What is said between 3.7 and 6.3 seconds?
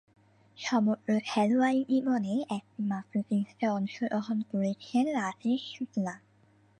অংশগ্রহণ করেছেন রাকেশ শুক্লা।